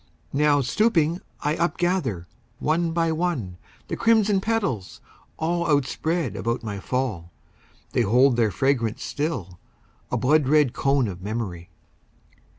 [0.33, 2.25] Now, stooping, I upgather,
[2.57, 3.57] one by one,
[3.87, 4.99] The crimson petals,
[5.37, 7.31] all Outspread about my fall.
[7.91, 9.59] They hold their fragrance still,
[10.11, 11.69] a blood red cone Of memory.